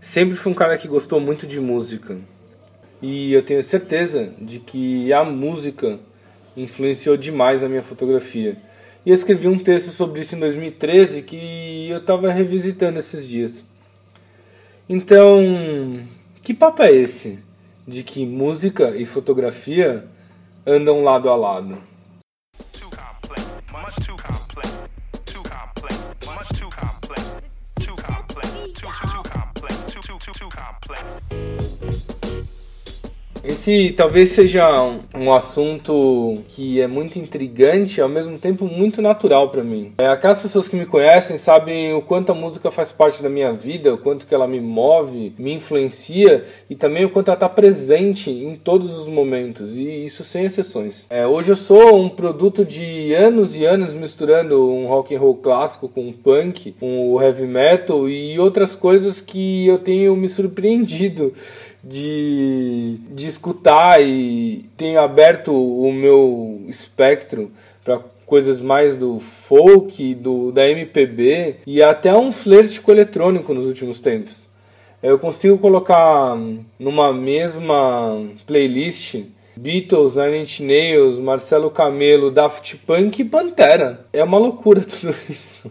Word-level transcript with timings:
Sempre 0.00 0.34
fui 0.34 0.50
um 0.50 0.54
cara 0.54 0.78
que 0.78 0.88
gostou 0.88 1.20
muito 1.20 1.46
de 1.46 1.60
música. 1.60 2.16
E 3.02 3.32
eu 3.32 3.42
tenho 3.42 3.62
certeza 3.62 4.32
de 4.38 4.58
que 4.58 5.12
a 5.12 5.24
música 5.24 5.98
influenciou 6.56 7.16
demais 7.16 7.62
a 7.62 7.68
minha 7.68 7.82
fotografia. 7.82 8.56
E 9.04 9.10
eu 9.10 9.14
escrevi 9.14 9.48
um 9.48 9.58
texto 9.58 9.90
sobre 9.90 10.20
isso 10.20 10.34
em 10.34 10.40
2013 10.40 11.22
que 11.22 11.88
eu 11.88 11.98
estava 11.98 12.32
revisitando 12.32 12.98
esses 12.98 13.26
dias. 13.26 13.64
Então, 14.88 16.00
que 16.42 16.52
papo 16.52 16.82
é 16.82 16.92
esse 16.92 17.38
de 17.86 18.02
que 18.02 18.26
música 18.26 18.96
e 18.96 19.04
fotografia 19.04 20.04
andam 20.66 21.02
lado 21.02 21.28
a 21.28 21.36
lado? 21.36 21.89
Esse 33.60 33.92
talvez 33.94 34.30
seja 34.30 34.72
um, 34.82 35.00
um, 35.14 35.34
assunto 35.34 36.32
que 36.48 36.80
é 36.80 36.86
muito 36.86 37.18
intrigante 37.18 38.00
e 38.00 38.02
ao 38.02 38.08
mesmo 38.08 38.38
tempo 38.38 38.64
muito 38.64 39.02
natural 39.02 39.50
para 39.50 39.62
mim. 39.62 39.92
É, 39.98 40.06
aquelas 40.06 40.40
pessoas 40.40 40.66
que 40.66 40.74
me 40.74 40.86
conhecem 40.86 41.36
sabem 41.36 41.92
o 41.92 42.00
quanto 42.00 42.32
a 42.32 42.34
música 42.34 42.70
faz 42.70 42.90
parte 42.90 43.22
da 43.22 43.28
minha 43.28 43.52
vida, 43.52 43.92
o 43.92 43.98
quanto 43.98 44.26
que 44.26 44.34
ela 44.34 44.48
me 44.48 44.58
move, 44.58 45.34
me 45.38 45.52
influencia 45.52 46.46
e 46.70 46.74
também 46.74 47.04
o 47.04 47.10
quanto 47.10 47.28
ela 47.28 47.34
está 47.34 47.50
presente 47.50 48.30
em 48.30 48.56
todos 48.56 48.96
os 48.96 49.06
momentos 49.06 49.76
e 49.76 50.06
isso 50.06 50.24
sem 50.24 50.46
exceções. 50.46 51.04
É, 51.10 51.26
hoje 51.26 51.52
eu 51.52 51.56
sou 51.56 52.02
um 52.02 52.08
produto 52.08 52.64
de 52.64 53.12
anos 53.12 53.54
e 53.54 53.66
anos 53.66 53.92
misturando 53.92 54.70
um 54.70 54.86
rock 54.86 55.14
and 55.14 55.18
roll 55.18 55.34
clássico 55.34 55.86
com 55.86 56.08
um 56.08 56.14
punk, 56.14 56.72
com 56.80 57.12
o 57.12 57.20
heavy 57.20 57.46
metal 57.46 58.08
e 58.08 58.38
outras 58.38 58.74
coisas 58.74 59.20
que 59.20 59.66
eu 59.66 59.78
tenho 59.78 60.16
me 60.16 60.30
surpreendido 60.30 61.34
de, 61.82 62.98
de 63.10 63.26
escutar 63.26 64.00
e 64.02 64.64
tenho 64.76 65.00
aberto 65.00 65.52
o 65.52 65.92
meu 65.92 66.64
espectro 66.68 67.50
para 67.84 68.00
coisas 68.26 68.60
mais 68.60 68.96
do 68.96 69.18
folk, 69.18 70.14
do, 70.14 70.52
da 70.52 70.68
MPB 70.68 71.56
e 71.66 71.82
até 71.82 72.14
um 72.14 72.30
flerte 72.30 72.80
com 72.80 72.92
eletrônico 72.92 73.52
nos 73.52 73.66
últimos 73.66 74.00
tempos. 74.00 74.48
Eu 75.02 75.18
consigo 75.18 75.58
colocar 75.58 76.36
numa 76.78 77.12
mesma 77.12 78.22
playlist 78.46 79.24
Beatles, 79.56 80.14
Nine 80.14 80.42
Inch 80.42 80.60
Nails, 80.60 81.18
Marcelo 81.18 81.70
Camelo, 81.70 82.30
Daft 82.30 82.76
Punk 82.86 83.20
e 83.20 83.24
Pantera. 83.24 84.06
É 84.12 84.22
uma 84.22 84.38
loucura 84.38 84.80
tudo 84.84 85.14
isso. 85.28 85.70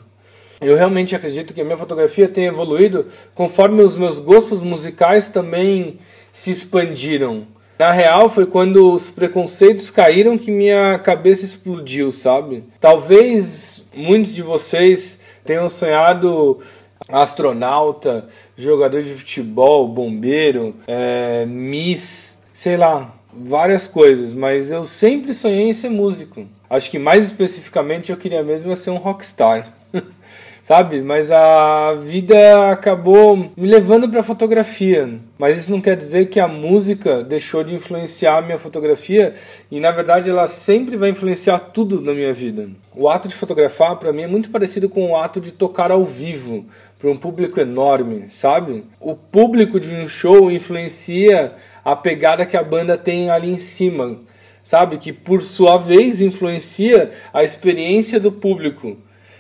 Eu 0.62 0.76
realmente 0.76 1.16
acredito 1.16 1.54
que 1.54 1.62
a 1.62 1.64
minha 1.64 1.78
fotografia 1.78 2.28
tem 2.28 2.46
evoluído 2.46 3.08
conforme 3.34 3.82
os 3.82 3.96
meus 3.96 4.20
gostos 4.20 4.62
musicais 4.62 5.30
também 5.30 6.00
se 6.34 6.52
expandiram. 6.52 7.48
Na 7.78 7.94
real, 7.94 8.30
foi 8.30 8.46
quando 8.46 8.92
os 8.92 9.10
preconceitos 9.10 9.90
caíram 9.90 10.38
que 10.38 10.52
minha 10.52 11.00
cabeça 11.00 11.46
explodiu, 11.46 12.12
sabe? 12.12 12.66
Talvez 12.80 13.86
muitos 13.96 14.34
de 14.36 14.42
vocês 14.42 15.18
tenham 15.46 15.70
sonhado 15.70 16.60
astronauta, 17.08 18.28
jogador 18.58 19.02
de 19.02 19.14
futebol, 19.14 19.88
bombeiro, 19.88 20.76
é, 20.86 21.46
miss, 21.46 22.38
sei 22.54 22.76
lá, 22.76 23.16
várias 23.34 23.88
coisas, 23.88 24.34
mas 24.34 24.70
eu 24.70 24.86
sempre 24.86 25.34
sonhei 25.34 25.70
em 25.70 25.74
ser 25.74 25.90
músico. 25.90 26.46
Acho 26.70 26.92
que 26.92 27.00
mais 27.00 27.26
especificamente 27.26 28.12
eu 28.12 28.18
queria 28.18 28.44
mesmo 28.44 28.76
ser 28.76 28.90
um 28.90 28.98
rockstar. 28.98 29.79
sabe? 30.62 31.02
Mas 31.02 31.32
a 31.32 31.96
vida 31.96 32.70
acabou 32.72 33.36
me 33.36 33.68
levando 33.68 34.08
para 34.08 34.22
fotografia. 34.22 35.20
Mas 35.38 35.58
isso 35.58 35.72
não 35.72 35.82
quer 35.82 35.98
dizer 35.98 36.30
que 36.30 36.40
a 36.40 36.48
música 36.48 37.24
deixou 37.24 37.64
de 37.64 37.74
influenciar 37.74 38.38
a 38.38 38.42
minha 38.42 38.58
fotografia 38.58 39.34
e 39.72 39.80
na 39.80 39.92
verdade 39.92 40.30
ela 40.30 40.48
sempre 40.48 40.96
vai 40.96 41.10
influenciar 41.10 41.60
tudo 41.60 42.02
na 42.02 42.14
minha 42.14 42.34
vida. 42.34 42.70
O 42.96 43.10
ato 43.10 43.28
de 43.28 43.36
fotografar 43.36 43.96
para 43.96 44.14
mim 44.14 44.24
é 44.24 44.28
muito 44.28 44.52
parecido 44.52 44.88
com 44.90 45.10
o 45.10 45.18
ato 45.18 45.42
de 45.42 45.52
tocar 45.52 45.92
ao 45.92 46.06
vivo 46.06 46.66
para 47.00 47.10
um 47.10 47.18
público 47.18 47.60
enorme, 47.60 48.26
sabe? 48.30 48.84
O 49.00 49.16
público 49.16 49.80
de 49.80 49.90
um 49.90 50.08
show 50.08 50.52
influencia 50.52 51.54
a 51.84 51.96
pegada 51.96 52.46
que 52.46 52.58
a 52.58 52.64
banda 52.64 52.98
tem 52.98 53.32
ali 53.32 53.50
em 53.50 53.58
cima, 53.58 54.20
sabe? 54.64 54.98
Que 54.98 55.14
por 55.14 55.42
sua 55.42 55.78
vez 55.78 56.22
influencia 56.22 57.12
a 57.34 57.44
experiência 57.44 58.20
do 58.20 58.32
público. 58.32 58.98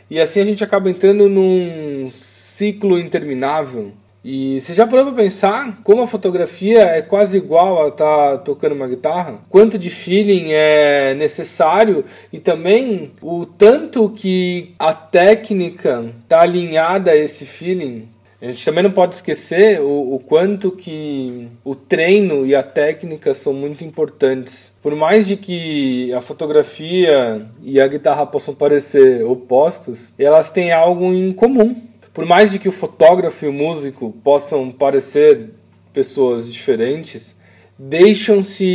E 0.10 0.20
assim 0.20 0.42
a 0.42 0.46
gente 0.46 0.64
acaba 0.64 0.90
entrando 0.90 1.30
num 1.30 2.10
ciclo 2.10 3.00
interminável. 3.00 3.94
E 4.24 4.60
você 4.60 4.74
já 4.74 4.86
parou 4.86 5.06
para 5.06 5.24
pensar 5.24 5.80
como 5.82 6.02
a 6.02 6.08
fotografia 6.08 6.82
é 6.82 7.02
quase 7.02 7.38
igual 7.38 7.86
a 7.86 7.88
estar 7.88 8.32
tá 8.32 8.38
tocando 8.40 8.76
uma 8.76 8.88
guitarra? 8.88 9.40
Quanto 9.50 9.78
de 9.78 9.90
feeling 9.90 10.48
é 10.52 11.14
necessário 11.14 12.04
e 12.32 12.38
também 12.38 13.14
o 13.22 13.46
tanto 13.46 14.10
que 14.10 14.74
a 14.78 14.94
técnica 14.94 16.14
está 16.24 16.42
alinhada 16.42 17.12
a 17.12 17.16
esse 17.16 17.46
feeling 17.46 18.10
a 18.42 18.46
gente 18.46 18.64
também 18.64 18.84
não 18.84 18.92
pode 18.92 19.16
esquecer 19.16 19.82
o, 19.82 20.16
o, 20.16 20.20
quanto 20.20 20.72
que 20.72 21.48
o 21.64 21.76
treino 21.76 22.46
e 22.46 22.56
a 22.56 22.64
técnica 22.64 23.34
são 23.34 23.52
muito 23.52 23.84
importantes. 23.84 24.74
Por 24.82 24.96
mais 24.96 25.28
de 25.28 25.36
que 25.36 26.14
a 26.14 26.22
fotografia 26.22 27.46
e 27.62 27.82
a 27.82 27.88
guitarra 27.88 28.26
possam 28.26 28.56
parecer 28.56 29.26
opostos, 29.26 30.14
elas 30.18 30.50
têm 30.50 30.72
algo 30.72 31.14
em 31.14 31.34
comum. 31.34 31.82
Por 32.14 32.26
mais 32.26 32.52
de 32.52 32.60
que 32.60 32.70
o 32.70 32.74
fotógrafo 32.74 33.46
e 33.46 33.50
o 33.50 33.54
músico 33.54 34.16
possam 34.24 34.72
parecer 34.72 35.50
pessoas 35.94 36.52
diferentes, 36.52 37.36
deixam-se 37.78 38.66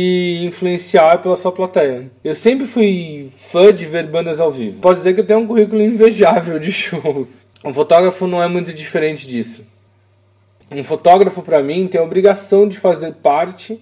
influenciar 0.43 1.19
pela 1.23 1.35
sua 1.35 1.51
plateia. 1.51 2.09
Eu 2.23 2.35
sempre 2.35 2.67
fui 2.67 3.29
fã 3.35 3.73
de 3.73 3.85
ver 3.85 4.07
bandas 4.07 4.39
ao 4.39 4.51
vivo. 4.51 4.79
Pode 4.79 4.97
dizer 4.97 5.13
que 5.13 5.21
eu 5.21 5.27
tenho 5.27 5.39
um 5.39 5.47
currículo 5.47 5.81
invejável 5.81 6.59
de 6.59 6.69
shows. 6.73 7.44
Um 7.65 7.73
fotógrafo 7.73 8.27
não 8.27 8.43
é 8.43 8.47
muito 8.47 8.71
diferente 8.71 9.27
disso. 9.27 9.65
Um 10.69 10.83
fotógrafo, 10.83 11.41
para 11.41 11.63
mim, 11.63 11.87
tem 11.87 11.99
a 11.99 12.03
obrigação 12.03 12.69
de 12.69 12.77
fazer 12.77 13.13
parte 13.13 13.81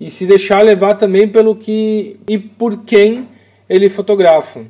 e 0.00 0.08
se 0.08 0.24
deixar 0.24 0.62
levar 0.62 0.94
também 0.94 1.28
pelo 1.28 1.56
que 1.56 2.16
e 2.28 2.38
por 2.38 2.84
quem 2.84 3.28
ele 3.68 3.90
fotografa. 3.90 4.60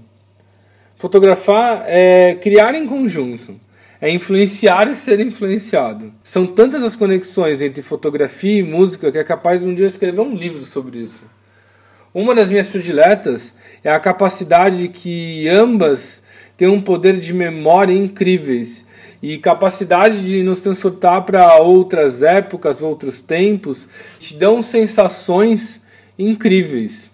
Fotografar 0.96 1.84
é 1.86 2.36
criar 2.36 2.74
em 2.74 2.86
conjunto, 2.86 3.60
é 4.00 4.10
influenciar 4.10 4.88
e 4.90 4.96
ser 4.96 5.20
influenciado. 5.20 6.10
São 6.24 6.46
tantas 6.46 6.82
as 6.82 6.96
conexões 6.96 7.60
entre 7.60 7.82
fotografia 7.82 8.60
e 8.60 8.62
música 8.62 9.12
que 9.12 9.18
é 9.18 9.24
capaz 9.24 9.60
de 9.60 9.68
um 9.68 9.74
dia 9.74 9.86
escrever 9.86 10.22
um 10.22 10.34
livro 10.34 10.64
sobre 10.64 10.98
isso. 11.00 11.22
Uma 12.14 12.34
das 12.34 12.48
minhas 12.48 12.66
prediletas 12.66 13.54
é 13.84 13.90
a 13.90 14.00
capacidade 14.00 14.88
que 14.88 15.46
ambas 15.50 16.22
tem 16.58 16.66
um 16.66 16.80
poder 16.80 17.16
de 17.18 17.32
memória 17.32 17.94
incríveis 17.94 18.84
e 19.22 19.38
capacidade 19.38 20.26
de 20.26 20.42
nos 20.42 20.60
transportar 20.60 21.24
para 21.24 21.56
outras 21.56 22.22
épocas, 22.22 22.82
outros 22.82 23.22
tempos, 23.22 23.88
te 24.18 24.34
dão 24.36 24.60
sensações 24.60 25.80
incríveis. 26.18 27.12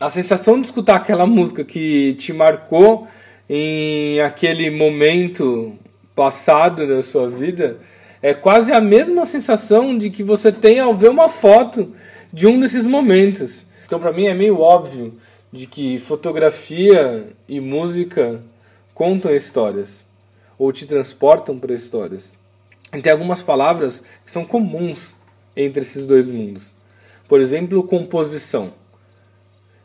A 0.00 0.08
sensação 0.08 0.58
de 0.58 0.66
escutar 0.66 0.96
aquela 0.96 1.26
música 1.26 1.62
que 1.62 2.14
te 2.14 2.32
marcou 2.32 3.06
em 3.48 4.18
aquele 4.22 4.70
momento 4.70 5.74
passado 6.16 6.86
da 6.86 7.02
sua 7.02 7.28
vida 7.28 7.76
é 8.22 8.32
quase 8.32 8.72
a 8.72 8.80
mesma 8.80 9.26
sensação 9.26 9.96
de 9.96 10.08
que 10.08 10.22
você 10.22 10.50
tem 10.50 10.80
ao 10.80 10.94
ver 10.94 11.10
uma 11.10 11.28
foto 11.28 11.94
de 12.32 12.46
um 12.46 12.58
desses 12.58 12.84
momentos. 12.84 13.66
Então, 13.84 14.00
para 14.00 14.12
mim, 14.12 14.24
é 14.24 14.32
meio 14.32 14.58
óbvio 14.58 15.14
de 15.52 15.66
que 15.66 15.98
fotografia 15.98 17.26
e 17.46 17.60
música 17.60 18.42
contam 19.00 19.34
histórias 19.34 20.04
ou 20.58 20.70
te 20.70 20.86
transportam 20.86 21.58
para 21.58 21.72
histórias. 21.72 22.34
E 22.94 23.00
tem 23.00 23.10
algumas 23.10 23.40
palavras 23.40 24.02
que 24.22 24.30
são 24.30 24.44
comuns 24.44 25.14
entre 25.56 25.80
esses 25.80 26.04
dois 26.04 26.28
mundos. 26.28 26.74
Por 27.26 27.40
exemplo, 27.40 27.82
composição. 27.82 28.74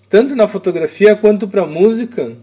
Tanto 0.09 0.35
na 0.35 0.49
fotografia 0.49 1.15
quanto 1.15 1.47
para 1.47 1.65
música 1.65 2.35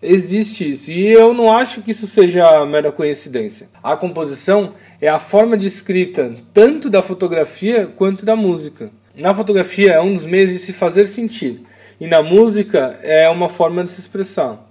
existe 0.00 0.72
isso. 0.72 0.90
E 0.90 1.08
eu 1.08 1.34
não 1.34 1.52
acho 1.52 1.82
que 1.82 1.90
isso 1.90 2.06
seja 2.06 2.64
mera 2.64 2.90
coincidência. 2.90 3.68
A 3.82 3.94
composição 3.94 4.72
é 5.02 5.08
a 5.08 5.18
forma 5.18 5.58
de 5.58 5.66
escrita 5.66 6.36
tanto 6.54 6.88
da 6.88 7.02
fotografia 7.02 7.86
quanto 7.86 8.24
da 8.24 8.34
música. 8.34 8.90
Na 9.14 9.34
fotografia 9.34 9.92
é 9.92 10.00
um 10.00 10.14
dos 10.14 10.24
meios 10.24 10.52
de 10.52 10.58
se 10.58 10.72
fazer 10.72 11.06
sentir, 11.06 11.66
e 12.00 12.06
na 12.06 12.22
música 12.22 12.98
é 13.02 13.28
uma 13.28 13.50
forma 13.50 13.84
de 13.84 13.90
se 13.90 14.00
expressar. 14.00 14.67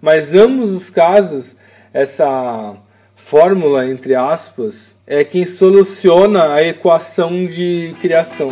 Mas 0.00 0.32
ambos 0.34 0.72
os 0.72 0.88
casos, 0.88 1.56
essa 1.92 2.76
fórmula, 3.16 3.86
entre 3.86 4.14
aspas, 4.14 4.96
é 5.06 5.24
quem 5.24 5.44
soluciona 5.44 6.54
a 6.54 6.62
equação 6.62 7.44
de 7.44 7.94
criação. 8.00 8.50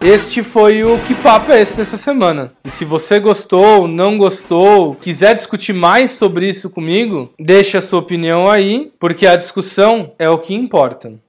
Este 0.00 0.42
foi 0.42 0.84
o 0.84 0.96
Que 1.06 1.14
Papo 1.16 1.52
é 1.52 1.60
esse 1.60 1.74
dessa 1.74 1.98
semana. 1.98 2.52
E 2.64 2.70
se 2.70 2.84
você 2.84 3.18
gostou, 3.18 3.86
não 3.86 4.16
gostou, 4.16 4.94
quiser 4.94 5.34
discutir 5.34 5.74
mais 5.74 6.12
sobre 6.12 6.48
isso 6.48 6.70
comigo, 6.70 7.30
deixe 7.38 7.76
a 7.76 7.82
sua 7.82 7.98
opinião 7.98 8.48
aí, 8.48 8.90
porque 8.98 9.26
a 9.26 9.36
discussão 9.36 10.12
é 10.18 10.30
o 10.30 10.38
que 10.38 10.54
importa. 10.54 11.18